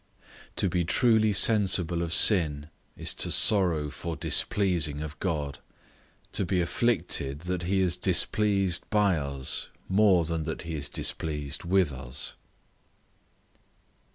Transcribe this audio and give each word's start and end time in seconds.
To 0.55 0.67
be 0.67 0.83
truly 0.83 1.31
sensible 1.31 2.01
of 2.01 2.11
sin, 2.11 2.69
is 2.97 3.13
to 3.13 3.29
sorrow 3.31 3.91
for 3.91 4.15
displeasing 4.15 5.01
of 5.01 5.19
God: 5.19 5.59
to 6.31 6.43
be 6.43 6.59
afflicted, 6.59 7.41
that 7.41 7.61
he 7.61 7.81
is 7.81 7.95
displeased 7.97 8.83
by 8.89 9.17
us 9.17 9.67
more 9.87 10.25
than 10.25 10.41
that 10.45 10.63
he 10.63 10.73
is 10.73 10.89
displeased 10.89 11.65
with 11.65 11.91
us. 11.91 12.33